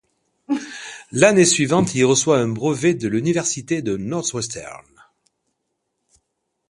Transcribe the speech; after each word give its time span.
L'année 1.11 1.45
suivante, 1.45 1.93
il 1.93 2.03
reçoit 2.05 2.39
un 2.39 2.47
brevet 2.47 2.95
de 2.95 3.07
l'université 3.07 3.83
Northwestern. 3.83 4.83